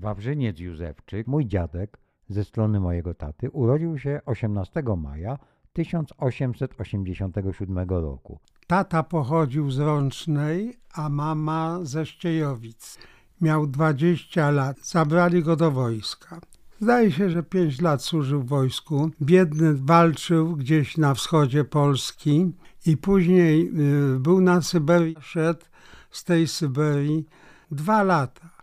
[0.00, 1.98] Wawrzyniec Józefczyk, mój dziadek
[2.28, 5.38] ze strony mojego taty, urodził się 18 maja
[5.72, 8.38] 1887 roku.
[8.66, 12.98] Tata pochodził z Rącznej, a mama ze Ściejowic.
[13.40, 14.86] Miał 20 lat.
[14.86, 16.40] Zabrali go do wojska.
[16.80, 19.10] Zdaje się, że 5 lat służył w wojsku.
[19.22, 22.52] Biedny walczył gdzieś na wschodzie Polski
[22.86, 23.70] i później
[24.14, 25.64] y, był na Syberii, szedł
[26.10, 27.26] z tej Syberii
[27.70, 28.55] dwa lata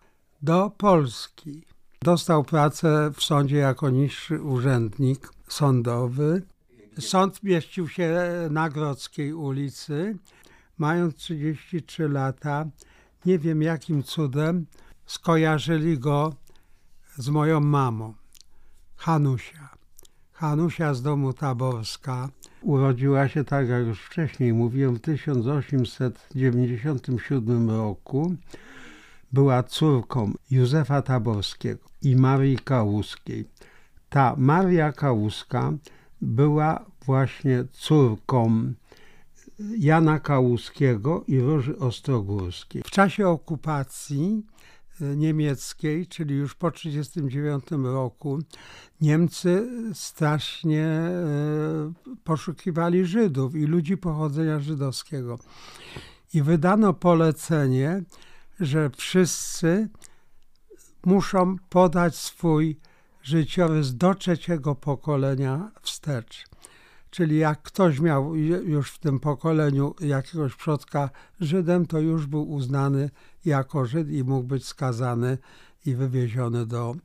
[0.43, 1.63] do Polski.
[2.01, 6.41] Dostał pracę w sądzie jako niższy urzędnik sądowy.
[6.99, 10.17] Sąd mieścił się na Grodzkiej ulicy.
[10.77, 12.65] Mając 33 lata,
[13.25, 14.65] nie wiem jakim cudem,
[15.05, 16.33] skojarzyli go
[17.17, 18.13] z moją mamą,
[18.95, 19.69] Hanusia.
[20.33, 22.29] Hanusia z domu Taborska.
[22.61, 28.35] Urodziła się, tak jak już wcześniej mówiłem, w 1897 roku.
[29.33, 33.45] Była córką Józefa Taborskiego i Marii Kałuskiej.
[34.09, 35.73] Ta Maria Kałuska
[36.21, 38.73] była właśnie córką
[39.77, 42.81] Jana Kałuskiego i Róży Ostrogórskiej.
[42.85, 44.45] W czasie okupacji
[45.01, 48.39] e, niemieckiej, czyli już po 1939 roku,
[49.01, 51.13] Niemcy strasznie e,
[52.23, 55.39] poszukiwali Żydów i ludzi pochodzenia żydowskiego.
[56.33, 58.03] I wydano polecenie,
[58.59, 59.89] że wszyscy
[61.05, 62.79] muszą podać swój
[63.21, 66.45] życiorys do trzeciego pokolenia wstecz.
[67.09, 73.09] Czyli jak ktoś miał już w tym pokoleniu jakiegoś przodka Żydem, to już był uznany
[73.45, 75.37] jako Żyd i mógł być skazany
[75.85, 76.95] i wywieziony do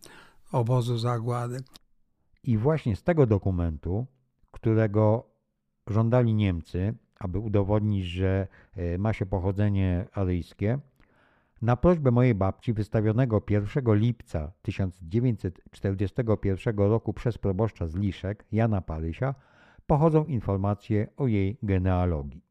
[0.52, 1.62] obozu zagłady.
[2.42, 4.06] I właśnie z tego dokumentu,
[4.50, 5.24] którego
[5.86, 10.78] żądali Niemcy, aby udowodnić, że e, ma się pochodzenie aryjskie,
[11.62, 19.34] na prośbę mojej babci wystawionego 1 lipca 1941 roku przez proboszcza z Liszek, Jana Parysia,
[19.86, 22.48] pochodzą informacje o jej genealogii.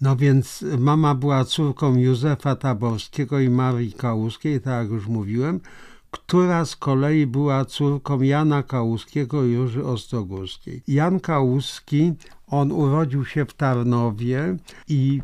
[0.00, 5.60] No więc mama była córką Józefa Taborskiego i Marii Kałuskiej, tak jak już mówiłem,
[6.10, 10.82] która z kolei była córką Jana Kałuskiego i Róży Ostrogórskiej.
[10.88, 12.12] Jan Kałuski,
[12.46, 14.56] on urodził się w Tarnowie
[14.88, 15.20] i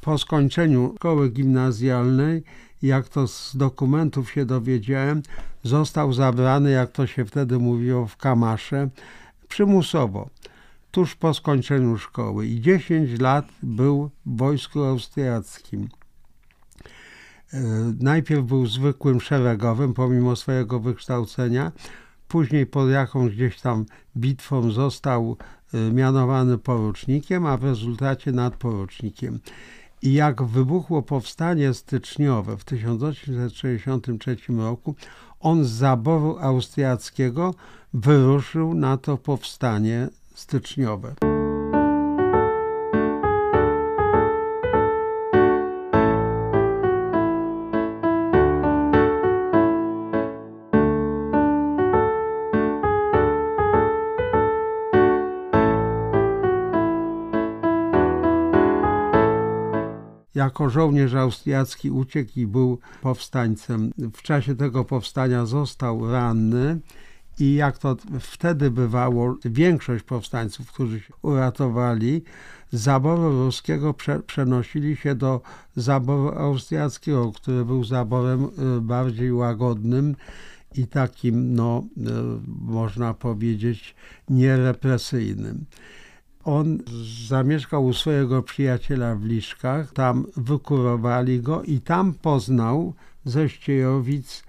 [0.00, 2.42] po skończeniu szkoły gimnazjalnej,
[2.82, 5.22] jak to z dokumentów się dowiedziałem,
[5.62, 8.88] został zabrany, jak to się wtedy mówiło, w Kamasze,
[9.48, 10.30] przymusowo,
[10.90, 12.46] tuż po skończeniu szkoły.
[12.46, 15.88] I 10 lat był w wojsku austriackim.
[17.52, 17.60] E,
[18.00, 21.72] najpierw był zwykłym szeregowym, pomimo swojego wykształcenia.
[22.28, 23.84] Później pod jakąś gdzieś tam
[24.16, 25.36] bitwą został
[25.92, 29.40] mianowany porucznikiem, a w rezultacie nadporucznikiem.
[30.02, 34.94] I jak wybuchło powstanie styczniowe w 1863 roku,
[35.40, 37.54] on z zaboru austriackiego
[37.94, 41.31] wyruszył na to powstanie styczniowe.
[60.42, 63.92] Jako żołnierz austriacki uciekł i był powstańcem.
[64.14, 66.80] W czasie tego powstania został ranny
[67.38, 72.22] i jak to wtedy bywało, większość powstańców, którzy się uratowali,
[72.72, 75.40] z zaboru ruskiego prze, przenosili się do
[75.76, 80.16] zaboru austriackiego, który był zaborem y, bardziej łagodnym
[80.74, 82.00] i takim, no, y,
[82.46, 83.94] można powiedzieć,
[84.28, 85.64] nierepresyjnym.
[86.44, 86.78] On
[87.28, 92.94] zamieszkał u swojego przyjaciela w Liszkach, tam wykurowali go i tam poznał
[93.24, 94.44] ze Ściejowic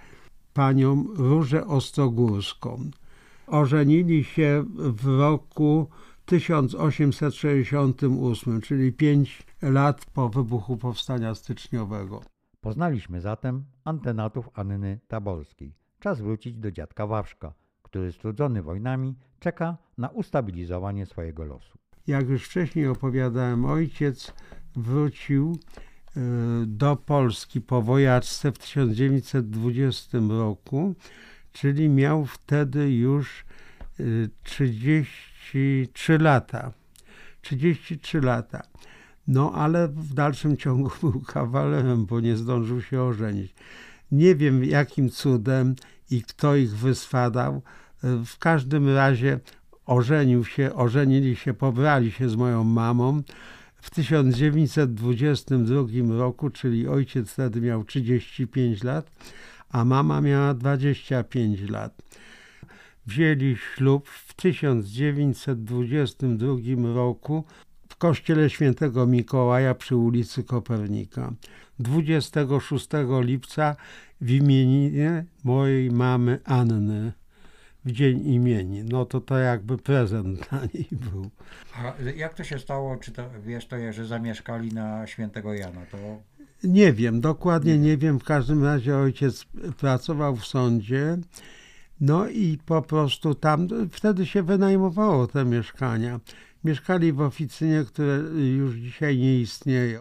[0.53, 2.79] panią Różę Ostrogórską.
[3.47, 5.87] Ożenili się w roku
[6.25, 12.21] 1868, czyli pięć lat po wybuchu Powstania Styczniowego.
[12.61, 15.73] Poznaliśmy zatem antenatów Anny Taborskiej.
[15.99, 21.82] Czas wrócić do dziadka Wawrzka, który strudzony wojnami czeka na ustabilizowanie swojego losu.
[22.07, 24.33] Jak już wcześniej opowiadałem, ojciec
[24.75, 25.59] wrócił
[26.17, 26.19] e,
[26.65, 30.95] do Polski po wojaczce w 1920 roku,
[31.51, 33.45] czyli miał wtedy już
[34.43, 36.71] 33 e, lata.
[37.41, 38.63] 33 lata.
[39.27, 43.53] No ale w dalszym ciągu był kawalerem, bo nie zdążył się ożenić.
[44.11, 45.75] Nie wiem jakim cudem
[46.09, 47.61] i kto ich wyswadał.
[48.03, 49.39] E, w każdym razie
[49.85, 53.21] ożenił się, ożenili się, pobrali się z moją mamą
[53.75, 59.11] w 1922 roku, czyli ojciec wtedy miał 35 lat,
[59.69, 62.01] a mama miała 25 lat.
[63.05, 67.43] Wzięli ślub w 1922 roku
[67.89, 71.33] w kościele świętego Mikołaja przy ulicy Kopernika.
[71.79, 72.87] 26
[73.21, 73.75] lipca
[74.21, 77.13] w imieniu mojej mamy Anny
[77.85, 78.83] w dzień imieni.
[78.83, 81.29] No to to jakby prezent dla niej był.
[81.75, 85.81] A jak to się stało, czy to wiesz to, że zamieszkali na świętego Jana?
[85.91, 85.97] To
[86.63, 88.19] Nie wiem, dokładnie nie wiem.
[88.19, 89.45] W każdym razie ojciec
[89.77, 91.17] pracował w sądzie.
[92.01, 96.19] No i po prostu tam wtedy się wynajmowało te mieszkania.
[96.63, 98.17] Mieszkali w oficynie, które
[98.57, 99.99] już dzisiaj nie istnieją.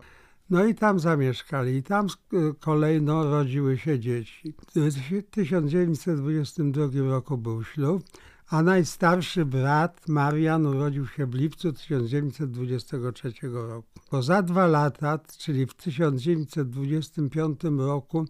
[0.52, 2.16] No i tam zamieszkali i tam z
[2.60, 4.54] kolejno rodziły się dzieci.
[4.68, 4.82] W
[5.30, 8.02] 1922 roku był ślub,
[8.48, 13.88] a najstarszy brat Marian urodził się w lipcu 1923 roku.
[14.10, 18.24] Bo za dwa lata, czyli w 1925 roku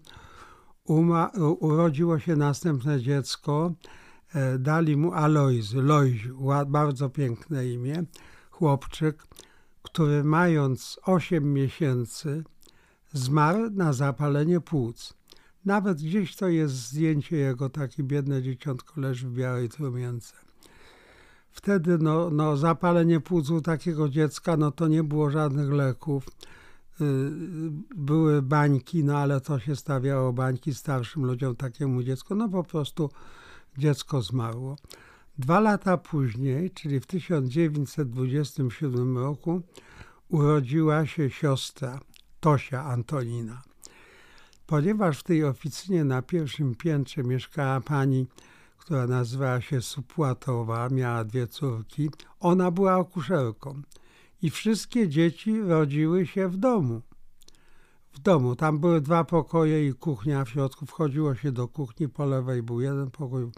[1.60, 3.72] urodziło się następne dziecko.
[4.34, 8.04] E, Dali mu Alojzy, Lojziu, bardzo piękne imię,
[8.50, 9.26] chłopczyk,
[9.92, 12.44] który mając 8 miesięcy
[13.12, 15.14] zmarł na zapalenie płuc.
[15.64, 20.34] Nawet gdzieś to jest zdjęcie jego, takie biedne dzieciątko leży w białej trumience.
[21.50, 26.26] Wtedy no, no, zapalenie płuc u takiego dziecka, no to nie było żadnych leków.
[27.00, 27.30] Y,
[27.96, 33.10] Były bańki, no ale to się stawiało bańki starszym ludziom, takiemu dziecku, no po prostu
[33.78, 34.76] dziecko zmarło.
[35.38, 39.60] Dwa lata później, czyli w 1927 roku,
[40.28, 42.00] urodziła się siostra
[42.40, 43.62] Tosia Antonina.
[44.66, 48.26] Ponieważ w tej oficynie na pierwszym piętrze mieszkała pani,
[48.78, 53.82] która nazywała się Supłatowa, miała dwie córki, ona była akuszerką
[54.42, 57.02] i wszystkie dzieci rodziły się w domu.
[58.12, 58.56] W domu.
[58.56, 60.86] Tam były dwa pokoje i kuchnia w środku.
[60.86, 63.50] Wchodziło się do kuchni, po lewej był jeden pokój.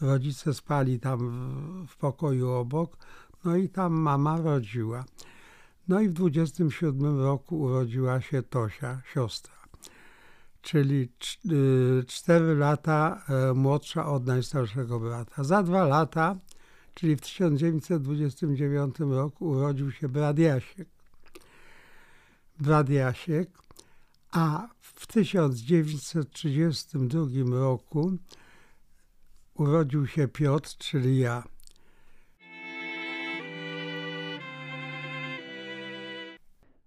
[0.00, 2.96] Rodzice spali tam w, w pokoju obok,
[3.44, 5.04] no i tam mama rodziła.
[5.88, 9.54] No i w 27 roku urodziła się Tosia, siostra,
[10.62, 11.52] czyli cz-
[12.00, 15.44] y, cztery lata e, młodsza od najstarszego brata.
[15.44, 16.36] Za dwa lata,
[16.94, 20.88] czyli w 1929 roku urodził się brat Jasiek.
[22.60, 23.50] Brat Jasiek,
[24.32, 28.12] a w 1932 roku
[29.58, 31.42] urodził się Piotr, czyli ja.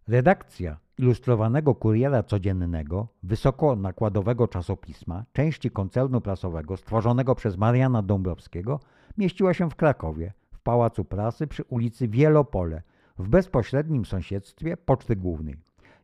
[0.07, 8.79] Redakcja ilustrowanego kuriera codziennego, wysoko nakładowego czasopisma, części koncernu prasowego stworzonego przez Mariana Dąbrowskiego
[9.17, 12.81] mieściła się w Krakowie, w Pałacu Prasy przy ulicy Wielopole,
[13.17, 15.57] w bezpośrednim sąsiedztwie Poczty Głównej.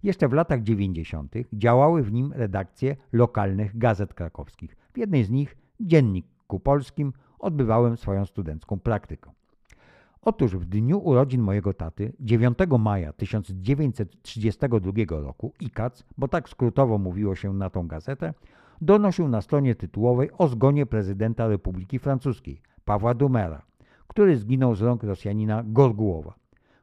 [0.04, 1.34] Jeszcze w latach 90.
[1.54, 4.76] działały w nim redakcje lokalnych gazet krakowskich.
[4.94, 5.58] W jednej z nich,
[6.48, 9.32] Dzienniku Polskim, odbywałem swoją studencką praktykę.
[10.22, 17.36] Otóż w dniu urodzin mojego taty, 9 maja 1932 roku, IKAC, bo tak skrótowo mówiło
[17.36, 18.34] się na tą gazetę,
[18.82, 23.62] donosił na stronie tytułowej o zgonie prezydenta Republiki Francuskiej, Pawła Dumera,
[24.08, 26.34] który zginął z rąk Rosjanina Gorgułowa.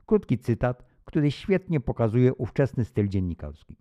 [0.07, 3.77] Krótki cytat, który świetnie pokazuje ówczesny styl dziennikarski.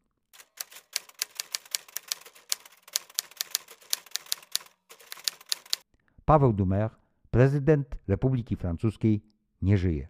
[6.25, 6.89] Paweł Dumer,
[7.31, 9.23] prezydent Republiki Francuskiej,
[9.61, 10.07] nie żyje.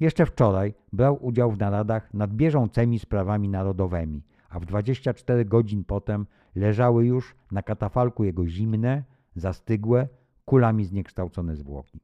[0.00, 6.26] Jeszcze wczoraj brał udział w naradach nad bieżącymi sprawami narodowymi, a w 24 godzin potem
[6.54, 9.04] leżały już na katafalku jego zimne,
[9.36, 10.08] zastygłe,
[10.44, 12.00] kulami zniekształcone zwłoki.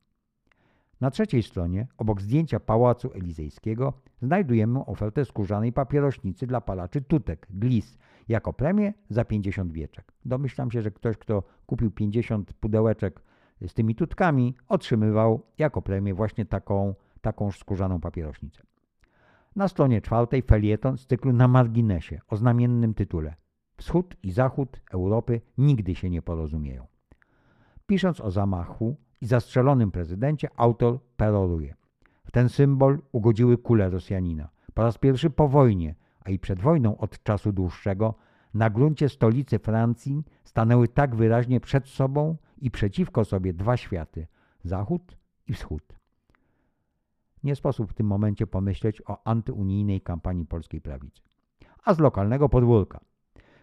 [1.00, 7.98] Na trzeciej stronie, obok zdjęcia Pałacu Elizejskiego, znajdujemy ofertę skórzanej papierośnicy dla palaczy tutek, glis,
[8.28, 10.12] jako premię za 50 wieczek.
[10.24, 13.22] Domyślam się, że ktoś, kto kupił 50 pudełeczek
[13.68, 18.62] z tymi tutkami, otrzymywał jako premię właśnie taką, taką skórzaną papierośnicę.
[19.56, 23.34] Na stronie czwartej felieton z cyklu na marginesie o znamiennym tytule
[23.76, 26.86] Wschód i Zachód Europy nigdy się nie porozumieją.
[27.86, 31.74] Pisząc o zamachu i zastrzelonym prezydencie, autor peroruje.
[32.24, 34.48] W ten symbol ugodziły kule Rosjanina.
[34.74, 38.14] Po raz pierwszy po wojnie, a i przed wojną od czasu dłuższego,
[38.54, 44.26] na gruncie stolicy Francji stanęły tak wyraźnie przed sobą i przeciwko sobie dwa światy
[44.64, 45.16] Zachód
[45.48, 45.82] i Wschód.
[47.44, 51.22] Nie sposób w tym momencie pomyśleć o antyunijnej kampanii polskiej prawicy.
[51.84, 53.00] A z lokalnego podwórka.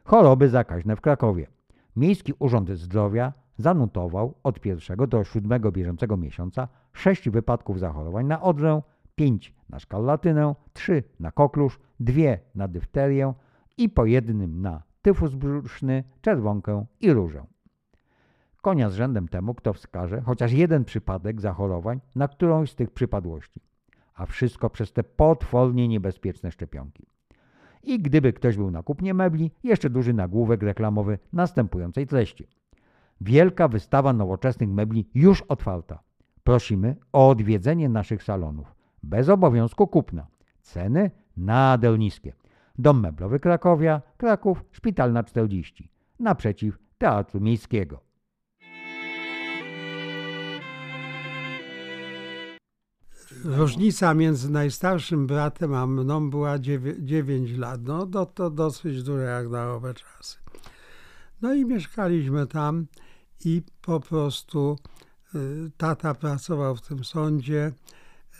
[0.04, 1.48] Choroby zakaźne w Krakowie.
[1.96, 8.82] Miejski Urząd Zdrowia zanotował od 1 do 7 bieżącego miesiąca 6 wypadków zachorowań na odrę,
[9.16, 12.22] 5 na szkarlatynę, 3 na koklusz, 2
[12.56, 13.34] na dysterię
[13.80, 17.46] i po jednym na tyfus brzuszny, czerwonkę i różę.
[18.62, 23.62] Konia z rzędem temu, kto wskaże chociaż jeden przypadek zachorowań na którąś z tych przypadłości.
[24.14, 27.06] A wszystko przez te potwornie niebezpieczne szczepionki.
[27.84, 32.48] I gdyby ktoś był na kupnie mebli, jeszcze duży nagłówek reklamowy następującej treści.
[33.22, 36.04] Wielka wystawa nowoczesnych mebli już otwarta.
[36.44, 38.76] Prosimy o odwiedzenie naszych salonów.
[39.04, 40.28] Bez obowiązku kupna.
[40.62, 42.34] Ceny nadal niskie.
[42.80, 45.90] Dom meblowy Krakowia, Kraków, Szpitalna 40.
[46.20, 48.02] Naprzeciw Teatru Miejskiego.
[53.44, 56.60] Różnica między najstarszym bratem a mną była
[57.00, 57.82] 9 lat.
[57.84, 60.38] No to, to dosyć duża jak na owe czasy.
[61.42, 62.88] No i mieszkaliśmy tam
[63.46, 64.78] i po prostu
[65.36, 67.72] y, tata pracował w tym sądzie.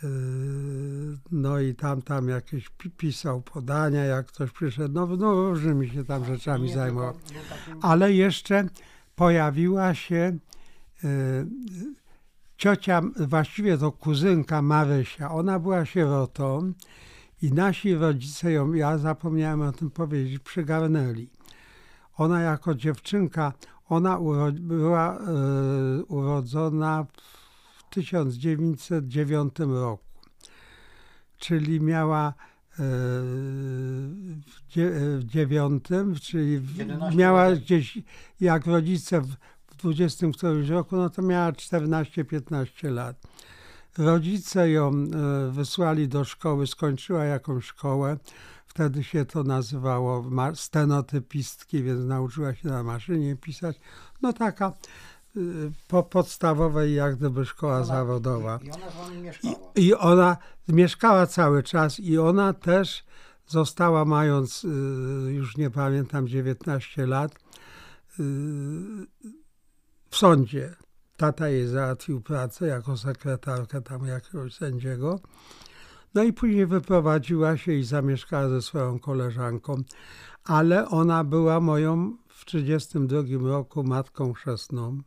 [0.04, 4.94] Y, no i tam, tam jakieś pisał podania, jak ktoś przyszedł.
[4.94, 7.14] No, no różnymi się tam rzeczami zajmował.
[7.82, 8.68] Ale jeszcze
[9.16, 10.38] pojawiła się
[11.04, 11.46] y,
[12.56, 16.72] ciocia, właściwie to kuzynka Marysia, ona była sierotą
[17.42, 21.30] i nasi rodzice ją, ja zapomniałem o tym powiedzieć, przygarnęli.
[22.16, 23.52] Ona jako dziewczynka,
[23.88, 24.18] ona
[24.52, 25.22] była e,
[26.04, 27.39] urodzona w
[27.90, 30.04] 1909 roku,
[31.38, 32.32] czyli miała e,
[35.18, 36.60] w dziewiątym, czyli
[37.16, 37.98] miała gdzieś,
[38.40, 39.36] jak rodzice w,
[39.78, 43.16] 20 którymś roku, no to miała 14-15 lat.
[43.98, 48.16] Rodzice ją e, wysłali do szkoły, skończyła jakąś szkołę.
[48.66, 53.80] Wtedy się to nazywało stenotypistki, więc nauczyła się na maszynie pisać.
[54.22, 54.72] No taka
[55.88, 58.58] po podstawowej jak gdyby szkoła ona, zawodowa.
[58.62, 59.56] I ona.
[59.76, 60.36] I, I, ona
[60.68, 63.04] mieszkała cały czas i ona też
[63.46, 64.68] została mając, e,
[65.32, 67.38] już nie pamiętam, 19 lat,
[70.10, 70.74] w sądzie.
[71.16, 75.20] Tata jej załatwił pracę jako sekretarkę tam jakiegoś sędziego.
[76.14, 79.82] No i później wyprowadziła się i zamieszkała ze swoją koleżanką,
[80.44, 85.00] ale ona była moją w 1932 roku matką chrzestną.